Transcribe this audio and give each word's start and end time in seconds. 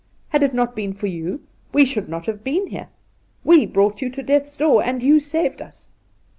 Had 0.29 0.41
it 0.41 0.51
not 0.55 0.75
been 0.75 0.93
for 0.93 1.05
you 1.05 1.41
we 1.73 1.85
should 1.85 2.09
not 2.09 2.25
have 2.25 2.43
been 2.43 2.65
here. 2.65 2.87
We 3.43 3.67
brought 3.67 4.01
you 4.01 4.09
to 4.09 4.23
death's 4.23 4.57
door, 4.57 4.81
and 4.83 5.03
you 5.03 5.19
saved 5.19 5.61
us. 5.61 5.89